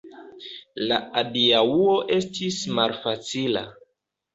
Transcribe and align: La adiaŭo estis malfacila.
La 0.93 0.97
adiaŭo 1.23 1.95
estis 2.19 2.61
malfacila. 2.77 3.69